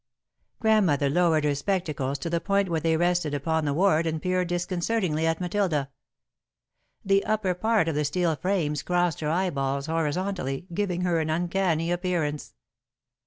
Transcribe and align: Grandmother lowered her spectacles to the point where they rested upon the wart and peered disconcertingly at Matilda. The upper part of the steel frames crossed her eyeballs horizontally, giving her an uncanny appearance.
Grandmother 0.59 1.11
lowered 1.11 1.43
her 1.43 1.53
spectacles 1.53 2.17
to 2.17 2.27
the 2.27 2.41
point 2.41 2.69
where 2.69 2.79
they 2.79 2.97
rested 2.97 3.35
upon 3.35 3.65
the 3.65 3.73
wart 3.75 4.07
and 4.07 4.19
peered 4.19 4.47
disconcertingly 4.47 5.27
at 5.27 5.39
Matilda. 5.39 5.91
The 7.05 7.23
upper 7.23 7.53
part 7.53 7.87
of 7.87 7.93
the 7.93 8.03
steel 8.03 8.35
frames 8.35 8.81
crossed 8.81 9.19
her 9.19 9.29
eyeballs 9.29 9.85
horizontally, 9.85 10.65
giving 10.73 11.01
her 11.01 11.19
an 11.19 11.29
uncanny 11.29 11.91
appearance. 11.91 12.55